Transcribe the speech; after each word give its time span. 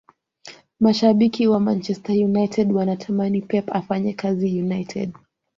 mashabiki 0.79 1.47
wa 1.47 1.59
manchester 1.59 2.23
united 2.25 2.71
wanatamani 2.71 3.41
pep 3.41 3.75
afanye 3.75 4.13
kazi 4.13 4.59
united 4.61 5.13